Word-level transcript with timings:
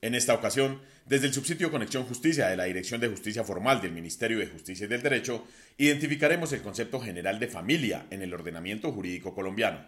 En 0.00 0.14
esta 0.14 0.32
ocasión, 0.32 0.80
desde 1.06 1.26
el 1.26 1.34
subsitio 1.34 1.72
Conexión 1.72 2.04
Justicia 2.04 2.46
de 2.46 2.56
la 2.56 2.64
Dirección 2.64 3.00
de 3.00 3.08
Justicia 3.08 3.42
Formal 3.42 3.80
del 3.80 3.90
Ministerio 3.90 4.38
de 4.38 4.46
Justicia 4.46 4.86
y 4.86 4.88
del 4.88 5.02
Derecho, 5.02 5.44
identificaremos 5.76 6.52
el 6.52 6.62
concepto 6.62 7.00
general 7.00 7.40
de 7.40 7.48
familia 7.48 8.06
en 8.10 8.22
el 8.22 8.32
ordenamiento 8.32 8.92
jurídico 8.92 9.34
colombiano. 9.34 9.84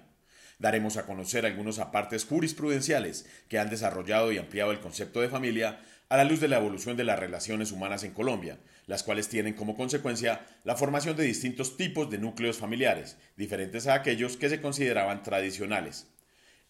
Daremos 0.59 0.97
a 0.97 1.07
conocer 1.07 1.47
algunos 1.47 1.79
apartes 1.79 2.25
jurisprudenciales 2.25 3.25
que 3.49 3.61
han 3.61 3.71
desarrollado 3.71 4.33
y 4.33 4.39
ampliado 4.39 4.73
el 4.73 4.81
concepto 4.81 5.21
de 5.21 5.29
familia 5.29 5.79
a 6.09 6.17
la 6.17 6.25
luz 6.25 6.41
de 6.41 6.49
la 6.49 6.59
evolución 6.59 6.97
de 6.97 7.05
las 7.05 7.21
relaciones 7.21 7.71
humanas 7.71 8.03
en 8.03 8.11
Colombia, 8.11 8.59
las 8.89 9.05
cuales 9.05 9.29
tienen 9.29 9.55
como 9.55 9.77
consecuencia 9.77 10.45
la 10.65 10.75
formación 10.75 11.17
de 11.17 11.23
distintos 11.23 11.77
tipos 11.77 12.11
de 12.11 12.19
núcleos 12.19 12.57
familiares, 12.59 13.17
diferentes 13.37 13.87
a 13.87 13.95
aquellos 13.95 14.37
que 14.37 14.49
se 14.49 14.61
consideraban 14.61 15.23
tradicionales. 15.23 16.09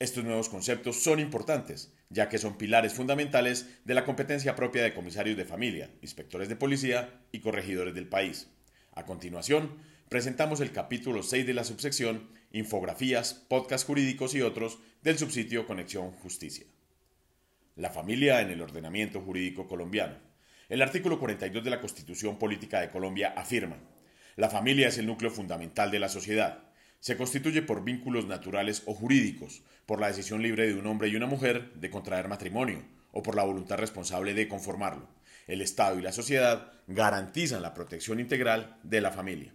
Estos 0.00 0.24
nuevos 0.24 0.48
conceptos 0.48 1.02
son 1.02 1.20
importantes, 1.20 1.92
ya 2.08 2.30
que 2.30 2.38
son 2.38 2.56
pilares 2.56 2.94
fundamentales 2.94 3.68
de 3.84 3.92
la 3.92 4.06
competencia 4.06 4.56
propia 4.56 4.82
de 4.82 4.94
comisarios 4.94 5.36
de 5.36 5.44
familia, 5.44 5.90
inspectores 6.00 6.48
de 6.48 6.56
policía 6.56 7.20
y 7.32 7.40
corregidores 7.40 7.94
del 7.94 8.08
país. 8.08 8.48
A 8.92 9.04
continuación, 9.04 9.76
presentamos 10.08 10.62
el 10.62 10.72
capítulo 10.72 11.22
6 11.22 11.46
de 11.46 11.52
la 11.52 11.64
subsección 11.64 12.30
Infografías, 12.50 13.34
Podcasts 13.34 13.86
Jurídicos 13.86 14.34
y 14.34 14.40
otros 14.40 14.78
del 15.02 15.18
subsitio 15.18 15.66
Conexión 15.66 16.12
Justicia. 16.12 16.64
La 17.76 17.90
familia 17.90 18.40
en 18.40 18.48
el 18.48 18.62
ordenamiento 18.62 19.20
jurídico 19.20 19.68
colombiano. 19.68 20.16
El 20.70 20.80
artículo 20.80 21.18
42 21.18 21.62
de 21.62 21.70
la 21.70 21.80
Constitución 21.82 22.38
Política 22.38 22.80
de 22.80 22.88
Colombia 22.88 23.34
afirma, 23.36 23.76
la 24.36 24.48
familia 24.48 24.88
es 24.88 24.96
el 24.96 25.06
núcleo 25.06 25.30
fundamental 25.30 25.90
de 25.90 25.98
la 25.98 26.08
sociedad 26.08 26.69
se 27.00 27.16
constituye 27.16 27.62
por 27.62 27.82
vínculos 27.82 28.26
naturales 28.26 28.82
o 28.86 28.94
jurídicos, 28.94 29.62
por 29.86 30.00
la 30.00 30.08
decisión 30.08 30.42
libre 30.42 30.66
de 30.66 30.74
un 30.74 30.86
hombre 30.86 31.08
y 31.08 31.16
una 31.16 31.26
mujer 31.26 31.72
de 31.74 31.90
contraer 31.90 32.28
matrimonio, 32.28 32.84
o 33.12 33.22
por 33.22 33.34
la 33.34 33.42
voluntad 33.42 33.78
responsable 33.78 34.34
de 34.34 34.48
conformarlo. 34.48 35.08
El 35.46 35.62
Estado 35.62 35.98
y 35.98 36.02
la 36.02 36.12
sociedad 36.12 36.72
garantizan 36.86 37.62
la 37.62 37.74
protección 37.74 38.20
integral 38.20 38.78
de 38.82 39.00
la 39.00 39.10
familia. 39.10 39.52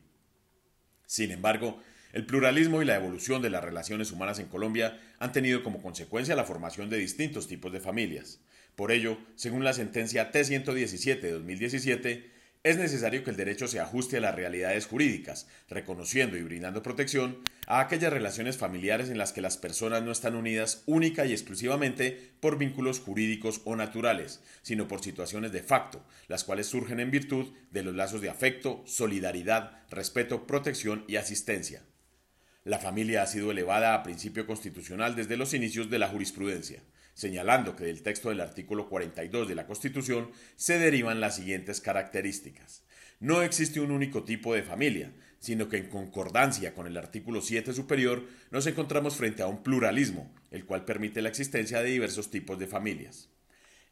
Sin 1.05 1.31
embargo, 1.31 1.81
el 2.11 2.25
pluralismo 2.25 2.81
y 2.81 2.85
la 2.85 2.95
evolución 2.95 3.41
de 3.41 3.49
las 3.49 3.63
relaciones 3.63 4.11
humanas 4.11 4.39
en 4.39 4.47
Colombia 4.47 4.99
han 5.19 5.31
tenido 5.31 5.63
como 5.63 5.81
consecuencia 5.81 6.35
la 6.35 6.45
formación 6.45 6.89
de 6.89 6.97
distintos 6.97 7.47
tipos 7.47 7.71
de 7.71 7.79
familias. 7.79 8.39
Por 8.75 8.91
ello, 8.91 9.17
según 9.35 9.63
la 9.63 9.73
sentencia 9.73 10.31
T117 10.31 11.21
de 11.21 11.31
2017, 11.31 12.34
es 12.65 12.77
necesario 12.77 13.23
que 13.23 13.29
el 13.29 13.37
derecho 13.37 13.67
se 13.67 13.79
ajuste 13.79 14.17
a 14.17 14.21
las 14.21 14.33
realidades 14.33 14.87
jurídicas, 14.87 15.47
reconociendo 15.69 16.35
y 16.35 16.41
brindando 16.41 16.81
protección 16.81 17.43
a 17.67 17.79
aquellas 17.79 18.11
relaciones 18.11 18.57
familiares 18.57 19.11
en 19.11 19.19
las 19.19 19.33
que 19.33 19.41
las 19.41 19.55
personas 19.55 20.01
no 20.01 20.11
están 20.11 20.35
unidas 20.35 20.81
única 20.87 21.27
y 21.27 21.31
exclusivamente 21.31 22.33
por 22.39 22.57
vínculos 22.57 22.99
jurídicos 22.99 23.61
o 23.65 23.75
naturales, 23.75 24.41
sino 24.63 24.87
por 24.87 25.03
situaciones 25.03 25.51
de 25.51 25.61
facto, 25.61 26.03
las 26.27 26.43
cuales 26.43 26.65
surgen 26.65 26.99
en 26.99 27.11
virtud 27.11 27.53
de 27.69 27.83
los 27.83 27.93
lazos 27.93 28.21
de 28.21 28.31
afecto, 28.31 28.81
solidaridad, 28.87 29.83
respeto, 29.91 30.47
protección 30.47 31.05
y 31.07 31.17
asistencia. 31.17 31.83
La 32.63 32.79
familia 32.79 33.21
ha 33.21 33.27
sido 33.27 33.51
elevada 33.51 33.93
a 33.93 34.01
principio 34.01 34.47
constitucional 34.47 35.15
desde 35.15 35.37
los 35.37 35.53
inicios 35.53 35.91
de 35.91 35.99
la 35.99 36.07
jurisprudencia 36.07 36.81
señalando 37.15 37.75
que 37.75 37.85
del 37.85 38.03
texto 38.03 38.29
del 38.29 38.41
artículo 38.41 38.87
42 38.87 39.47
de 39.47 39.55
la 39.55 39.65
Constitución 39.65 40.29
se 40.55 40.77
derivan 40.77 41.19
las 41.19 41.37
siguientes 41.37 41.81
características. 41.81 42.83
No 43.19 43.41
existe 43.41 43.79
un 43.79 43.91
único 43.91 44.23
tipo 44.23 44.53
de 44.53 44.61
familia, 44.61 45.11
sino 45.39 45.69
que 45.69 45.77
en 45.77 45.89
concordancia 45.89 46.73
con 46.73 46.85
el 46.85 46.97
artículo 46.97 47.41
7 47.41 47.73
superior 47.73 48.27
nos 48.51 48.67
encontramos 48.67 49.15
frente 49.15 49.41
a 49.41 49.47
un 49.47 49.63
pluralismo, 49.63 50.33
el 50.51 50.65
cual 50.65 50.85
permite 50.85 51.21
la 51.21 51.29
existencia 51.29 51.81
de 51.81 51.89
diversos 51.89 52.29
tipos 52.29 52.59
de 52.59 52.67
familias. 52.67 53.29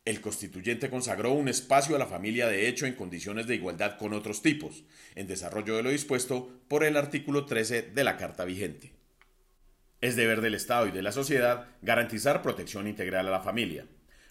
El 0.05 0.19
constituyente 0.19 0.89
consagró 0.89 1.31
un 1.31 1.47
espacio 1.47 1.95
a 1.95 1.99
la 1.99 2.07
familia 2.07 2.47
de 2.47 2.67
hecho 2.67 2.85
en 2.85 2.95
condiciones 2.95 3.47
de 3.47 3.55
igualdad 3.55 3.97
con 3.97 4.11
otros 4.11 4.41
tipos, 4.41 4.83
en 5.15 5.27
desarrollo 5.27 5.77
de 5.77 5.83
lo 5.83 5.91
dispuesto 5.91 6.51
por 6.67 6.83
el 6.83 6.97
artículo 6.97 7.45
13 7.45 7.83
de 7.83 8.03
la 8.03 8.17
Carta 8.17 8.43
vigente. 8.43 9.02
Es 10.03 10.17
deber 10.17 10.41
del 10.41 10.53
Estado 10.53 10.85
y 10.87 10.91
de 10.91 11.01
la 11.01 11.13
sociedad 11.13 11.69
garantizar 11.81 12.41
protección 12.41 12.89
integral 12.89 13.25
a 13.25 13.31
la 13.31 13.39
familia. 13.39 13.85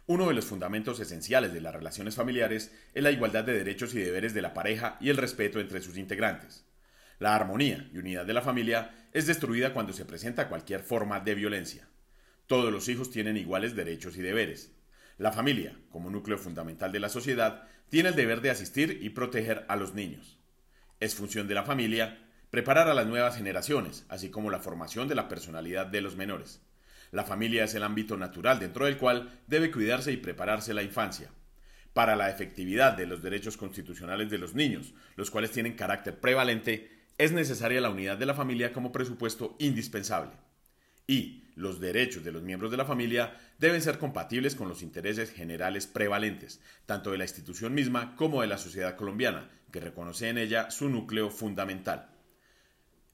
Uno 0.05 0.29
de 0.29 0.35
los 0.35 0.45
fundamentos 0.45 1.01
esenciales 1.01 1.55
de 1.55 1.63
las 1.63 1.75
relaciones 1.75 2.15
familiares 2.15 2.75
es 2.93 3.03
la 3.03 3.11
igualdad 3.11 3.43
de 3.43 3.55
derechos 3.55 3.95
y 3.95 3.99
deberes 3.99 4.35
de 4.35 4.43
la 4.43 4.53
pareja 4.53 4.99
y 5.01 5.09
el 5.09 5.17
respeto 5.17 5.61
entre 5.61 5.81
sus 5.81 5.97
integrantes. 5.97 6.67
La 7.19 7.35
armonía 7.35 7.89
y 7.91 7.97
unidad 7.97 8.27
de 8.27 8.35
la 8.35 8.43
familia 8.43 9.09
es 9.15 9.27
destruida 9.27 9.73
cuando 9.73 9.95
se 9.95 10.05
presenta 10.05 10.51
cualquier 10.51 10.83
forma 10.83 11.21
de 11.21 11.35
violencia. 11.35 11.89
Todos 12.47 12.71
los 12.71 12.91
hijos 12.91 13.11
tienen 13.11 13.39
iguales 13.39 13.75
derechos 13.75 14.19
y 14.19 14.21
deberes. 14.21 14.73
La 15.17 15.33
familia, 15.33 15.75
como 15.89 16.11
núcleo 16.11 16.37
fundamental 16.37 16.93
de 16.93 17.01
la 17.01 17.09
sociedad, 17.09 17.67
tiene 17.89 18.11
el 18.11 18.15
deber 18.15 18.43
de 18.43 18.51
asistir 18.51 18.99
y 19.01 19.09
proteger 19.09 19.65
a 19.69 19.77
los 19.77 19.95
niños. 19.95 20.39
Es 21.01 21.15
función 21.15 21.49
de 21.49 21.55
la 21.55 21.65
familia 21.65 22.19
preparar 22.53 22.87
a 22.87 22.93
las 22.93 23.07
nuevas 23.07 23.35
generaciones, 23.35 24.05
así 24.11 24.29
como 24.29 24.51
la 24.51 24.59
formación 24.59 25.09
de 25.09 25.15
la 25.15 25.27
personalidad 25.27 25.87
de 25.87 26.03
los 26.03 26.17
menores. 26.17 26.61
La 27.11 27.25
familia 27.25 27.65
es 27.65 27.75
el 27.75 27.83
ámbito 27.83 28.19
natural 28.19 28.59
dentro 28.59 28.85
del 28.85 28.99
cual 28.99 29.41
debe 29.47 29.71
cuidarse 29.71 30.13
y 30.13 30.19
prepararse 30.19 30.75
la 30.75 30.83
infancia. 30.83 31.31
Para 31.95 32.15
la 32.15 32.29
efectividad 32.29 32.93
de 32.93 33.07
los 33.07 33.23
derechos 33.23 33.57
constitucionales 33.57 34.29
de 34.29 34.37
los 34.37 34.55
niños, 34.55 34.93
los 35.17 35.31
cuales 35.31 35.51
tienen 35.51 35.77
carácter 35.77 36.21
prevalente, 36.21 36.91
es 37.17 37.33
necesaria 37.33 37.81
la 37.81 37.89
unidad 37.89 38.19
de 38.19 38.27
la 38.27 38.35
familia 38.35 38.75
como 38.75 38.93
presupuesto 38.93 39.57
indispensable. 39.59 40.33
Y 41.07 41.45
los 41.55 41.81
derechos 41.81 42.23
de 42.23 42.33
los 42.33 42.43
miembros 42.43 42.71
de 42.71 42.77
la 42.77 42.85
familia 42.85 43.35
deben 43.59 43.81
ser 43.81 43.97
compatibles 43.97 44.57
con 44.57 44.69
los 44.69 44.83
intereses 44.83 45.31
generales 45.31 45.87
prevalentes, 45.87 46.61
tanto 46.85 47.13
de 47.13 47.17
la 47.17 47.25
institución 47.25 47.73
misma 47.73 48.15
como 48.15 48.43
de 48.43 48.49
la 48.49 48.59
sociedad 48.59 48.95
colombiana, 48.95 49.49
que 49.71 49.81
reconoce 49.81 50.29
en 50.29 50.37
ella 50.37 50.71
su 50.71 50.91
núcleo 50.91 51.31
fundamental. 51.31 52.12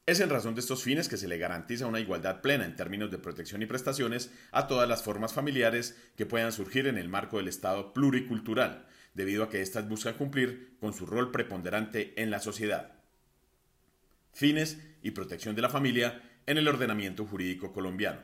Es 0.08 0.20
en 0.20 0.30
razón 0.30 0.54
de 0.54 0.62
estos 0.62 0.82
fines 0.82 1.06
que 1.06 1.18
se 1.18 1.28
le 1.28 1.36
garantiza 1.36 1.84
una 1.84 2.00
igualdad 2.00 2.40
plena 2.40 2.64
en 2.64 2.76
términos 2.76 3.10
de 3.10 3.18
protección 3.18 3.60
y 3.60 3.66
prestaciones 3.66 4.30
a 4.52 4.66
todas 4.66 4.88
las 4.88 5.02
formas 5.02 5.34
familiares 5.34 5.98
que 6.16 6.24
puedan 6.24 6.50
surgir 6.50 6.86
en 6.86 6.96
el 6.96 7.10
marco 7.10 7.36
del 7.36 7.46
Estado 7.46 7.92
pluricultural, 7.92 8.86
debido 9.12 9.44
a 9.44 9.50
que 9.50 9.60
éstas 9.60 9.86
buscan 9.86 10.14
cumplir 10.14 10.78
con 10.80 10.94
su 10.94 11.04
rol 11.04 11.30
preponderante 11.30 12.14
en 12.16 12.30
la 12.30 12.40
sociedad. 12.40 12.92
Fines 14.32 14.78
y 15.02 15.10
protección 15.10 15.54
de 15.54 15.60
la 15.60 15.68
familia 15.68 16.22
en 16.46 16.56
el 16.56 16.68
ordenamiento 16.68 17.26
jurídico 17.26 17.74
colombiano. 17.74 18.22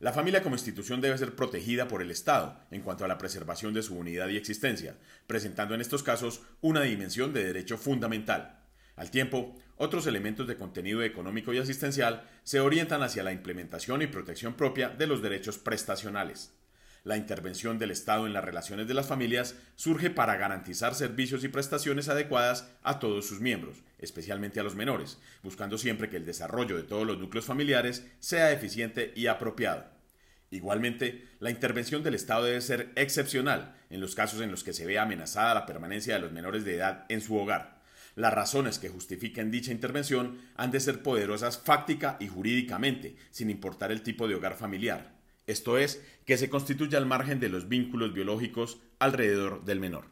La 0.00 0.12
familia 0.12 0.42
como 0.42 0.56
institución 0.56 1.00
debe 1.00 1.18
ser 1.18 1.36
protegida 1.36 1.86
por 1.86 2.02
el 2.02 2.10
Estado 2.10 2.66
en 2.72 2.80
cuanto 2.80 3.04
a 3.04 3.08
la 3.08 3.16
preservación 3.16 3.74
de 3.74 3.84
su 3.84 3.96
unidad 3.96 4.28
y 4.30 4.36
existencia, 4.36 4.98
presentando 5.28 5.76
en 5.76 5.82
estos 5.82 6.02
casos 6.02 6.42
una 6.62 6.82
dimensión 6.82 7.32
de 7.32 7.44
derecho 7.44 7.78
fundamental. 7.78 8.65
Al 8.96 9.10
tiempo, 9.10 9.54
otros 9.76 10.06
elementos 10.06 10.46
de 10.46 10.56
contenido 10.56 11.02
económico 11.02 11.52
y 11.52 11.58
asistencial 11.58 12.26
se 12.44 12.60
orientan 12.60 13.02
hacia 13.02 13.22
la 13.22 13.32
implementación 13.32 14.00
y 14.00 14.06
protección 14.06 14.54
propia 14.54 14.88
de 14.88 15.06
los 15.06 15.20
derechos 15.20 15.58
prestacionales. 15.58 16.54
La 17.04 17.18
intervención 17.18 17.78
del 17.78 17.90
Estado 17.90 18.26
en 18.26 18.32
las 18.32 18.44
relaciones 18.44 18.88
de 18.88 18.94
las 18.94 19.06
familias 19.06 19.54
surge 19.76 20.10
para 20.10 20.36
garantizar 20.36 20.94
servicios 20.94 21.44
y 21.44 21.48
prestaciones 21.48 22.08
adecuadas 22.08 22.72
a 22.82 22.98
todos 22.98 23.26
sus 23.26 23.38
miembros, 23.40 23.84
especialmente 23.98 24.60
a 24.60 24.64
los 24.64 24.74
menores, 24.74 25.20
buscando 25.42 25.76
siempre 25.78 26.08
que 26.08 26.16
el 26.16 26.24
desarrollo 26.24 26.76
de 26.76 26.82
todos 26.82 27.06
los 27.06 27.18
núcleos 27.18 27.44
familiares 27.44 28.04
sea 28.18 28.50
eficiente 28.50 29.12
y 29.14 29.26
apropiado. 29.26 29.84
Igualmente, 30.50 31.28
la 31.38 31.50
intervención 31.50 32.02
del 32.02 32.14
Estado 32.14 32.44
debe 32.44 32.60
ser 32.62 32.92
excepcional 32.96 33.76
en 33.90 34.00
los 34.00 34.14
casos 34.14 34.40
en 34.40 34.50
los 34.50 34.64
que 34.64 34.72
se 34.72 34.86
vea 34.86 35.02
amenazada 35.02 35.54
la 35.54 35.66
permanencia 35.66 36.14
de 36.14 36.20
los 36.20 36.32
menores 36.32 36.64
de 36.64 36.76
edad 36.76 37.04
en 37.08 37.20
su 37.20 37.36
hogar 37.36 37.75
las 38.16 38.32
razones 38.32 38.78
que 38.78 38.88
justifiquen 38.88 39.50
dicha 39.50 39.70
intervención 39.70 40.40
han 40.56 40.70
de 40.70 40.80
ser 40.80 41.02
poderosas 41.02 41.58
fáctica 41.58 42.16
y 42.18 42.28
jurídicamente, 42.28 43.14
sin 43.30 43.50
importar 43.50 43.92
el 43.92 44.02
tipo 44.02 44.26
de 44.26 44.34
hogar 44.34 44.56
familiar. 44.56 45.14
Esto 45.46 45.78
es, 45.78 46.02
que 46.24 46.38
se 46.38 46.50
constituya 46.50 46.98
al 46.98 47.06
margen 47.06 47.38
de 47.38 47.50
los 47.50 47.68
vínculos 47.68 48.12
biológicos 48.14 48.80
alrededor 48.98 49.64
del 49.64 49.80
menor. 49.80 50.06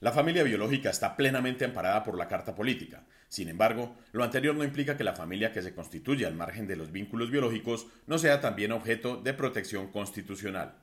La 0.00 0.12
familia 0.12 0.42
biológica 0.42 0.88
está 0.88 1.16
plenamente 1.16 1.66
amparada 1.66 2.02
por 2.02 2.16
la 2.16 2.26
Carta 2.26 2.54
Política. 2.54 3.04
Sin 3.28 3.50
embargo, 3.50 3.94
lo 4.12 4.24
anterior 4.24 4.56
no 4.56 4.64
implica 4.64 4.96
que 4.96 5.04
la 5.04 5.14
familia 5.14 5.52
que 5.52 5.60
se 5.60 5.74
constituye 5.74 6.24
al 6.24 6.34
margen 6.34 6.66
de 6.66 6.76
los 6.76 6.90
vínculos 6.90 7.30
biológicos 7.30 7.86
no 8.06 8.18
sea 8.18 8.40
también 8.40 8.72
objeto 8.72 9.18
de 9.18 9.34
protección 9.34 9.92
constitucional. 9.92 10.78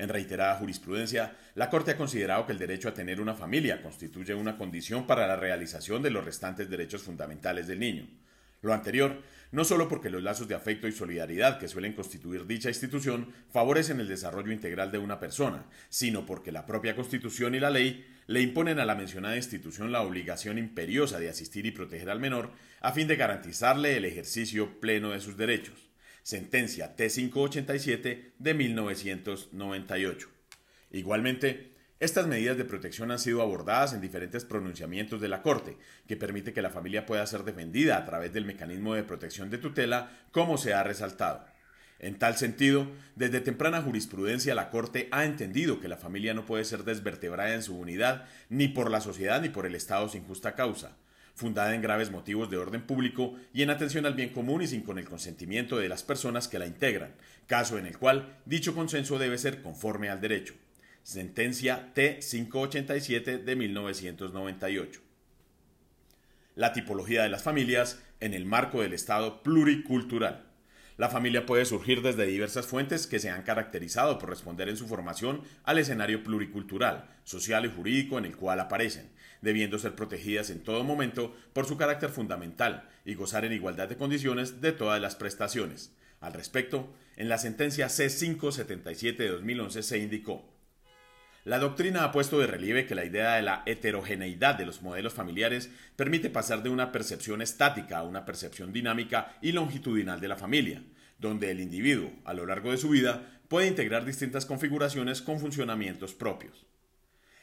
En 0.00 0.08
reiterada 0.08 0.56
jurisprudencia, 0.56 1.36
la 1.54 1.68
Corte 1.68 1.90
ha 1.90 1.96
considerado 1.98 2.46
que 2.46 2.52
el 2.52 2.58
derecho 2.58 2.88
a 2.88 2.94
tener 2.94 3.20
una 3.20 3.34
familia 3.34 3.82
constituye 3.82 4.32
una 4.32 4.56
condición 4.56 5.06
para 5.06 5.26
la 5.26 5.36
realización 5.36 6.02
de 6.02 6.08
los 6.08 6.24
restantes 6.24 6.70
derechos 6.70 7.02
fundamentales 7.02 7.66
del 7.66 7.80
niño. 7.80 8.06
Lo 8.62 8.72
anterior, 8.72 9.20
no 9.52 9.62
solo 9.62 9.88
porque 9.88 10.08
los 10.08 10.22
lazos 10.22 10.48
de 10.48 10.54
afecto 10.54 10.88
y 10.88 10.92
solidaridad 10.92 11.58
que 11.58 11.68
suelen 11.68 11.92
constituir 11.92 12.46
dicha 12.46 12.70
institución 12.70 13.30
favorecen 13.52 14.00
el 14.00 14.08
desarrollo 14.08 14.52
integral 14.52 14.90
de 14.90 14.96
una 14.96 15.20
persona, 15.20 15.66
sino 15.90 16.24
porque 16.24 16.50
la 16.50 16.64
propia 16.64 16.96
Constitución 16.96 17.54
y 17.54 17.60
la 17.60 17.68
ley 17.68 18.06
le 18.26 18.40
imponen 18.40 18.78
a 18.78 18.86
la 18.86 18.94
mencionada 18.94 19.36
institución 19.36 19.92
la 19.92 20.00
obligación 20.00 20.56
imperiosa 20.56 21.18
de 21.18 21.28
asistir 21.28 21.66
y 21.66 21.72
proteger 21.72 22.08
al 22.08 22.20
menor 22.20 22.52
a 22.80 22.92
fin 22.92 23.06
de 23.06 23.16
garantizarle 23.16 23.98
el 23.98 24.06
ejercicio 24.06 24.80
pleno 24.80 25.10
de 25.10 25.20
sus 25.20 25.36
derechos 25.36 25.89
sentencia 26.22 26.96
T587 26.96 28.32
de 28.38 28.54
1998. 28.54 30.28
Igualmente, 30.90 31.70
estas 32.00 32.26
medidas 32.26 32.56
de 32.56 32.64
protección 32.64 33.10
han 33.10 33.18
sido 33.18 33.42
abordadas 33.42 33.92
en 33.92 34.00
diferentes 34.00 34.46
pronunciamientos 34.46 35.20
de 35.20 35.28
la 35.28 35.42
Corte, 35.42 35.76
que 36.08 36.16
permite 36.16 36.54
que 36.54 36.62
la 36.62 36.70
familia 36.70 37.04
pueda 37.04 37.26
ser 37.26 37.44
defendida 37.44 37.98
a 37.98 38.06
través 38.06 38.32
del 38.32 38.46
mecanismo 38.46 38.94
de 38.94 39.02
protección 39.02 39.50
de 39.50 39.58
tutela, 39.58 40.10
como 40.32 40.56
se 40.56 40.72
ha 40.72 40.82
resaltado. 40.82 41.44
En 41.98 42.18
tal 42.18 42.38
sentido, 42.38 42.90
desde 43.14 43.42
temprana 43.42 43.82
jurisprudencia 43.82 44.54
la 44.54 44.70
Corte 44.70 45.08
ha 45.12 45.26
entendido 45.26 45.80
que 45.80 45.88
la 45.88 45.98
familia 45.98 46.32
no 46.32 46.46
puede 46.46 46.64
ser 46.64 46.84
desvertebrada 46.84 47.52
en 47.52 47.62
su 47.62 47.78
unidad 47.78 48.24
ni 48.48 48.68
por 48.68 48.90
la 48.90 49.02
sociedad 49.02 49.42
ni 49.42 49.50
por 49.50 49.66
el 49.66 49.74
Estado 49.74 50.08
sin 50.08 50.24
justa 50.24 50.54
causa, 50.54 50.96
fundada 51.40 51.74
en 51.74 51.80
graves 51.80 52.10
motivos 52.10 52.50
de 52.50 52.58
orden 52.58 52.82
público 52.82 53.34
y 53.54 53.62
en 53.62 53.70
atención 53.70 54.04
al 54.04 54.14
bien 54.14 54.28
común 54.28 54.60
y 54.60 54.66
sin 54.66 54.82
con 54.82 54.98
el 54.98 55.06
consentimiento 55.06 55.78
de 55.78 55.88
las 55.88 56.02
personas 56.02 56.48
que 56.48 56.58
la 56.58 56.66
integran, 56.66 57.14
caso 57.46 57.78
en 57.78 57.86
el 57.86 57.96
cual 57.96 58.36
dicho 58.44 58.74
consenso 58.74 59.18
debe 59.18 59.38
ser 59.38 59.62
conforme 59.62 60.10
al 60.10 60.20
derecho. 60.20 60.54
Sentencia 61.02 61.92
T587 61.94 63.42
de 63.42 63.56
1998. 63.56 65.00
La 66.56 66.74
tipología 66.74 67.22
de 67.22 67.30
las 67.30 67.42
familias 67.42 68.02
en 68.20 68.34
el 68.34 68.44
marco 68.44 68.82
del 68.82 68.92
Estado 68.92 69.42
pluricultural. 69.42 70.49
La 71.00 71.08
familia 71.08 71.46
puede 71.46 71.64
surgir 71.64 72.02
desde 72.02 72.26
diversas 72.26 72.66
fuentes 72.66 73.06
que 73.06 73.20
se 73.20 73.30
han 73.30 73.42
caracterizado 73.42 74.18
por 74.18 74.28
responder 74.28 74.68
en 74.68 74.76
su 74.76 74.86
formación 74.86 75.40
al 75.64 75.78
escenario 75.78 76.22
pluricultural, 76.22 77.08
social 77.24 77.64
y 77.64 77.70
jurídico 77.70 78.18
en 78.18 78.26
el 78.26 78.36
cual 78.36 78.60
aparecen, 78.60 79.08
debiendo 79.40 79.78
ser 79.78 79.94
protegidas 79.94 80.50
en 80.50 80.62
todo 80.62 80.84
momento 80.84 81.34
por 81.54 81.64
su 81.64 81.78
carácter 81.78 82.10
fundamental 82.10 82.86
y 83.06 83.14
gozar 83.14 83.46
en 83.46 83.54
igualdad 83.54 83.88
de 83.88 83.96
condiciones 83.96 84.60
de 84.60 84.72
todas 84.72 85.00
las 85.00 85.16
prestaciones. 85.16 85.90
Al 86.20 86.34
respecto, 86.34 86.92
en 87.16 87.30
la 87.30 87.38
sentencia 87.38 87.86
C577 87.86 89.16
de 89.16 89.28
2011 89.28 89.82
se 89.82 89.98
indicó 90.00 90.44
la 91.44 91.58
doctrina 91.58 92.04
ha 92.04 92.12
puesto 92.12 92.38
de 92.38 92.46
relieve 92.46 92.86
que 92.86 92.94
la 92.94 93.04
idea 93.04 93.36
de 93.36 93.42
la 93.42 93.62
heterogeneidad 93.64 94.56
de 94.56 94.66
los 94.66 94.82
modelos 94.82 95.14
familiares 95.14 95.70
permite 95.96 96.28
pasar 96.28 96.62
de 96.62 96.68
una 96.68 96.92
percepción 96.92 97.40
estática 97.40 97.98
a 97.98 98.02
una 98.02 98.26
percepción 98.26 98.72
dinámica 98.72 99.36
y 99.40 99.52
longitudinal 99.52 100.20
de 100.20 100.28
la 100.28 100.36
familia, 100.36 100.82
donde 101.18 101.50
el 101.50 101.60
individuo, 101.60 102.12
a 102.24 102.34
lo 102.34 102.44
largo 102.44 102.70
de 102.70 102.76
su 102.76 102.90
vida, 102.90 103.40
puede 103.48 103.68
integrar 103.68 104.04
distintas 104.04 104.44
configuraciones 104.44 105.22
con 105.22 105.40
funcionamientos 105.40 106.14
propios. 106.14 106.66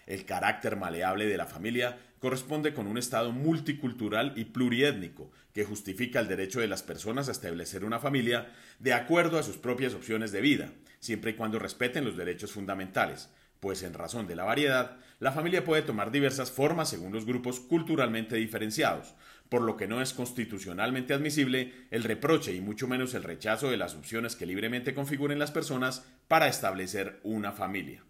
El 0.05 0.25
carácter 0.25 0.77
maleable 0.77 1.25
de 1.25 1.35
la 1.35 1.47
familia 1.47 1.97
corresponde 2.19 2.73
con 2.73 2.87
un 2.87 2.97
Estado 2.97 3.31
multicultural 3.31 4.33
y 4.35 4.45
pluriétnico 4.45 5.31
que 5.53 5.65
justifica 5.65 6.19
el 6.19 6.27
derecho 6.27 6.59
de 6.59 6.67
las 6.67 6.81
personas 6.81 7.27
a 7.27 7.31
establecer 7.31 7.83
una 7.83 7.99
familia 7.99 8.53
de 8.79 8.93
acuerdo 8.93 9.37
a 9.37 9.43
sus 9.43 9.57
propias 9.57 9.93
opciones 9.93 10.31
de 10.31 10.41
vida, 10.41 10.71
siempre 10.99 11.31
y 11.31 11.33
cuando 11.33 11.59
respeten 11.59 12.05
los 12.05 12.15
derechos 12.15 12.51
fundamentales, 12.51 13.29
pues 13.59 13.83
en 13.83 13.93
razón 13.93 14.27
de 14.27 14.35
la 14.35 14.43
variedad, 14.43 14.97
la 15.19 15.31
familia 15.31 15.63
puede 15.65 15.81
tomar 15.81 16.11
diversas 16.11 16.51
formas 16.51 16.89
según 16.89 17.11
los 17.11 17.25
grupos 17.25 17.59
culturalmente 17.59 18.35
diferenciados, 18.35 19.15
por 19.49 19.61
lo 19.61 19.77
que 19.77 19.87
no 19.87 20.01
es 20.01 20.13
constitucionalmente 20.13 21.13
admisible 21.13 21.73
el 21.89 22.03
reproche 22.03 22.53
y 22.53 22.61
mucho 22.61 22.87
menos 22.87 23.13
el 23.13 23.23
rechazo 23.23 23.71
de 23.71 23.77
las 23.77 23.95
opciones 23.95 24.35
que 24.35 24.45
libremente 24.45 24.93
configuren 24.93 25.39
las 25.39 25.51
personas 25.51 26.05
para 26.27 26.47
establecer 26.47 27.19
una 27.23 27.51
familia. 27.51 28.03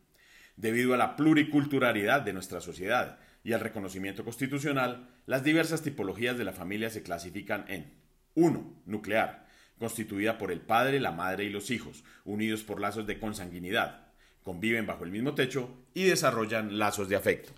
Debido 0.56 0.94
a 0.94 0.98
la 0.98 1.16
pluriculturalidad 1.16 2.22
de 2.22 2.34
nuestra 2.34 2.62
sociedad 2.62 3.20
y 3.44 3.54
al 3.54 3.62
reconocimiento 3.62 4.26
constitucional, 4.26 5.10
las 5.26 5.44
diversas 5.44 5.84
tipologías 5.84 6.38
de 6.38 6.44
la 6.44 6.54
familia 6.54 6.90
se 6.90 7.04
clasifican 7.04 7.66
en 7.68 7.94
1. 8.34 8.82
Nuclear, 8.86 9.48
constituida 9.78 10.38
por 10.38 10.52
el 10.52 10.62
padre, 10.62 11.00
la 11.00 11.12
madre 11.12 11.46
y 11.46 11.50
los 11.50 11.70
hijos, 11.72 12.04
unidos 12.26 12.64
por 12.64 12.82
lazos 12.82 13.06
de 13.08 13.20
consanguinidad, 13.20 14.07
conviven 14.48 14.86
bajo 14.86 15.04
el 15.04 15.12
mismo 15.12 15.36
techo 15.36 15.70
y 15.94 16.06
desarrollan 16.06 16.80
lazos 16.80 17.10
de 17.10 17.18
afecto. 17.18 17.52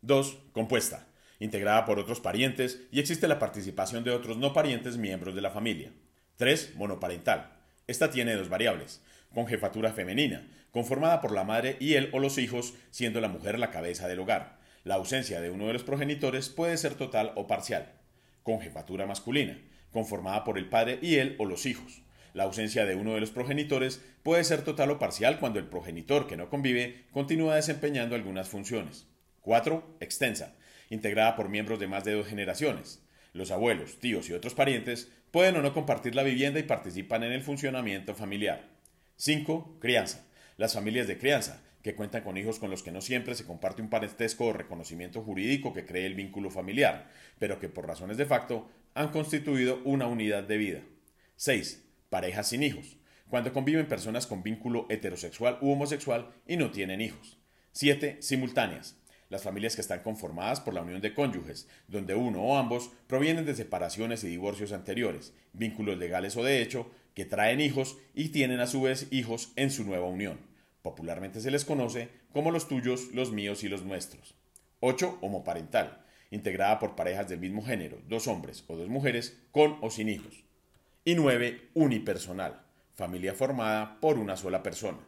2. 0.00 0.38
Compuesta, 0.50 1.06
integrada 1.38 1.84
por 1.84 2.00
otros 2.00 2.18
parientes 2.18 2.80
y 2.90 2.98
existe 2.98 3.28
la 3.28 3.38
participación 3.38 4.02
de 4.02 4.10
otros 4.10 4.36
no 4.36 4.52
parientes 4.52 4.96
miembros 4.96 5.36
de 5.36 5.40
la 5.40 5.52
familia. 5.52 5.92
3. 6.36 6.74
Monoparental. 6.74 7.52
Esta 7.86 8.10
tiene 8.10 8.34
dos 8.34 8.48
variables. 8.48 9.04
Con 9.32 9.46
jefatura 9.46 9.92
femenina, 9.92 10.48
conformada 10.72 11.20
por 11.20 11.30
la 11.30 11.44
madre 11.44 11.76
y 11.78 11.94
él 11.94 12.10
o 12.12 12.18
los 12.18 12.38
hijos, 12.38 12.74
siendo 12.90 13.20
la 13.20 13.28
mujer 13.28 13.60
la 13.60 13.70
cabeza 13.70 14.08
del 14.08 14.18
hogar. 14.18 14.58
La 14.82 14.96
ausencia 14.96 15.40
de 15.40 15.50
uno 15.50 15.68
de 15.68 15.74
los 15.74 15.84
progenitores 15.84 16.48
puede 16.48 16.76
ser 16.76 16.94
total 16.94 17.30
o 17.36 17.46
parcial. 17.46 17.92
Con 18.42 18.60
jefatura 18.60 19.06
masculina, 19.06 19.60
conformada 19.92 20.42
por 20.42 20.58
el 20.58 20.68
padre 20.68 20.98
y 21.00 21.16
él 21.18 21.36
o 21.38 21.44
los 21.44 21.66
hijos. 21.66 22.02
La 22.34 22.42
ausencia 22.42 22.84
de 22.84 22.96
uno 22.96 23.14
de 23.14 23.20
los 23.20 23.30
progenitores 23.30 24.02
puede 24.24 24.42
ser 24.42 24.62
total 24.62 24.90
o 24.90 24.98
parcial 24.98 25.38
cuando 25.38 25.60
el 25.60 25.68
progenitor 25.68 26.26
que 26.26 26.36
no 26.36 26.50
convive 26.50 27.04
continúa 27.12 27.54
desempeñando 27.54 28.16
algunas 28.16 28.48
funciones. 28.48 29.06
4. 29.42 29.98
Extensa, 30.00 30.56
integrada 30.90 31.36
por 31.36 31.48
miembros 31.48 31.78
de 31.78 31.86
más 31.86 32.04
de 32.04 32.12
dos 32.12 32.26
generaciones. 32.26 33.00
Los 33.32 33.52
abuelos, 33.52 34.00
tíos 34.00 34.28
y 34.28 34.32
otros 34.32 34.54
parientes 34.54 35.12
pueden 35.30 35.54
o 35.54 35.62
no 35.62 35.72
compartir 35.72 36.16
la 36.16 36.24
vivienda 36.24 36.58
y 36.58 36.64
participan 36.64 37.22
en 37.22 37.30
el 37.30 37.42
funcionamiento 37.42 38.16
familiar. 38.16 38.68
5. 39.14 39.78
Crianza. 39.80 40.26
Las 40.56 40.74
familias 40.74 41.06
de 41.06 41.18
crianza, 41.18 41.62
que 41.84 41.94
cuentan 41.94 42.24
con 42.24 42.36
hijos 42.36 42.58
con 42.58 42.68
los 42.68 42.82
que 42.82 42.90
no 42.90 43.00
siempre 43.00 43.36
se 43.36 43.46
comparte 43.46 43.80
un 43.80 43.90
parentesco 43.90 44.46
o 44.46 44.52
reconocimiento 44.52 45.22
jurídico 45.22 45.72
que 45.72 45.84
cree 45.84 46.06
el 46.06 46.14
vínculo 46.14 46.50
familiar, 46.50 47.12
pero 47.38 47.60
que 47.60 47.68
por 47.68 47.86
razones 47.86 48.16
de 48.16 48.26
facto 48.26 48.68
han 48.94 49.10
constituido 49.12 49.80
una 49.84 50.08
unidad 50.08 50.42
de 50.42 50.56
vida. 50.56 50.80
6 51.36 51.83
parejas 52.14 52.50
sin 52.50 52.62
hijos, 52.62 52.96
cuando 53.28 53.52
conviven 53.52 53.88
personas 53.88 54.28
con 54.28 54.44
vínculo 54.44 54.86
heterosexual 54.88 55.58
u 55.60 55.72
homosexual 55.72 56.32
y 56.46 56.56
no 56.56 56.70
tienen 56.70 57.00
hijos. 57.00 57.40
7. 57.72 58.18
Simultáneas. 58.20 58.94
Las 59.30 59.42
familias 59.42 59.74
que 59.74 59.80
están 59.80 60.04
conformadas 60.04 60.60
por 60.60 60.74
la 60.74 60.82
unión 60.82 61.00
de 61.00 61.12
cónyuges, 61.12 61.68
donde 61.88 62.14
uno 62.14 62.40
o 62.40 62.56
ambos 62.56 62.92
provienen 63.08 63.44
de 63.46 63.56
separaciones 63.56 64.22
y 64.22 64.28
divorcios 64.28 64.70
anteriores, 64.70 65.34
vínculos 65.52 65.98
legales 65.98 66.36
o 66.36 66.44
de 66.44 66.62
hecho, 66.62 66.88
que 67.14 67.24
traen 67.24 67.60
hijos 67.60 67.98
y 68.14 68.28
tienen 68.28 68.60
a 68.60 68.68
su 68.68 68.82
vez 68.82 69.08
hijos 69.10 69.52
en 69.56 69.72
su 69.72 69.82
nueva 69.82 70.06
unión. 70.06 70.38
Popularmente 70.82 71.40
se 71.40 71.50
les 71.50 71.64
conoce 71.64 72.10
como 72.32 72.52
los 72.52 72.68
tuyos, 72.68 73.08
los 73.12 73.32
míos 73.32 73.64
y 73.64 73.68
los 73.68 73.82
nuestros. 73.82 74.36
8. 74.78 75.18
Homoparental, 75.20 76.04
integrada 76.30 76.78
por 76.78 76.94
parejas 76.94 77.28
del 77.28 77.40
mismo 77.40 77.64
género, 77.64 77.98
dos 78.06 78.28
hombres 78.28 78.62
o 78.68 78.76
dos 78.76 78.88
mujeres, 78.88 79.36
con 79.50 79.78
o 79.80 79.90
sin 79.90 80.08
hijos. 80.08 80.44
Y 81.06 81.16
9. 81.16 81.68
Unipersonal, 81.74 82.62
familia 82.94 83.34
formada 83.34 84.00
por 84.00 84.18
una 84.18 84.38
sola 84.38 84.62
persona. 84.62 85.00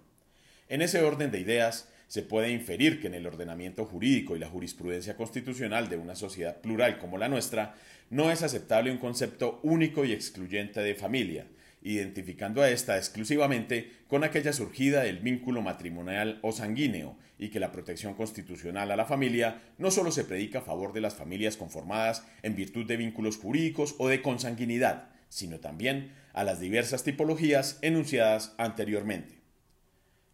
En 0.68 0.82
ese 0.82 1.00
orden 1.00 1.30
de 1.30 1.40
ideas, 1.40 1.90
se 2.06 2.20
puede 2.20 2.50
inferir 2.50 3.00
que 3.00 3.06
en 3.06 3.14
el 3.14 3.26
ordenamiento 3.26 3.86
jurídico 3.86 4.36
y 4.36 4.38
la 4.38 4.50
jurisprudencia 4.50 5.16
constitucional 5.16 5.88
de 5.88 5.96
una 5.96 6.14
sociedad 6.14 6.60
plural 6.60 6.98
como 6.98 7.16
la 7.16 7.30
nuestra, 7.30 7.76
no 8.10 8.30
es 8.30 8.42
aceptable 8.42 8.90
un 8.90 8.98
concepto 8.98 9.58
único 9.62 10.04
y 10.04 10.12
excluyente 10.12 10.80
de 10.80 10.94
familia, 10.94 11.46
identificando 11.80 12.60
a 12.60 12.68
esta 12.68 12.98
exclusivamente 12.98 13.90
con 14.06 14.22
aquella 14.22 14.52
surgida 14.52 15.02
del 15.02 15.20
vínculo 15.20 15.62
matrimonial 15.62 16.40
o 16.42 16.52
sanguíneo, 16.52 17.16
y 17.38 17.48
que 17.48 17.58
la 17.58 17.72
protección 17.72 18.12
constitucional 18.12 18.90
a 18.90 18.96
la 18.96 19.06
familia 19.06 19.62
no 19.78 19.90
solo 19.90 20.12
se 20.12 20.24
predica 20.24 20.58
a 20.58 20.62
favor 20.62 20.92
de 20.92 21.00
las 21.00 21.14
familias 21.14 21.56
conformadas 21.56 22.22
en 22.42 22.54
virtud 22.54 22.84
de 22.84 22.98
vínculos 22.98 23.38
jurídicos 23.38 23.94
o 23.96 24.08
de 24.08 24.20
consanguinidad, 24.20 25.15
sino 25.28 25.60
también 25.60 26.12
a 26.32 26.44
las 26.44 26.60
diversas 26.60 27.02
tipologías 27.04 27.78
enunciadas 27.82 28.54
anteriormente. 28.58 29.40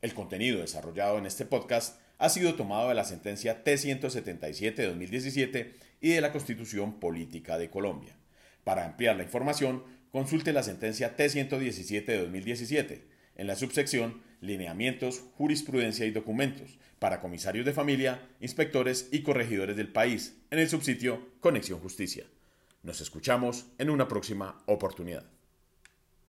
El 0.01 0.15
contenido 0.15 0.61
desarrollado 0.61 1.19
en 1.19 1.27
este 1.27 1.45
podcast 1.45 2.01
ha 2.19 2.29
sido 2.29 2.55
tomado 2.55 2.89
de 2.89 2.95
la 2.95 3.05
sentencia 3.05 3.65
T177 3.65 4.75
de 4.75 4.87
2017 4.87 5.75
y 6.01 6.11
de 6.11 6.21
la 6.21 6.33
Constitución 6.33 7.01
Política 7.01 7.59
de 7.59 7.71
Colombia. 7.71 8.17
Para 8.65 8.85
ampliar 8.85 9.17
la 9.17 9.25
información, 9.25 9.85
consulte 10.11 10.53
la 10.53 10.63
sentencia 10.63 11.17
T117 11.17 12.05
de 12.05 12.19
2017 12.19 13.05
en 13.37 13.47
la 13.47 13.57
subsección 13.57 14.23
Lineamientos, 14.41 15.23
Jurisprudencia 15.37 16.05
y 16.05 16.11
Documentos 16.11 16.79
para 16.99 17.21
comisarios 17.21 17.65
de 17.65 17.73
familia, 17.73 18.21
inspectores 18.41 19.09
y 19.11 19.23
corregidores 19.23 19.77
del 19.77 19.89
país 19.89 20.37
en 20.51 20.59
el 20.59 20.69
subsitio 20.69 21.29
Conexión 21.41 21.81
Justicia. 21.81 22.25
Nos 22.83 23.01
escuchamos 23.01 23.67
en 23.79 23.91
una 23.91 24.09
próxima 24.09 24.61
oportunidad. 24.67 25.25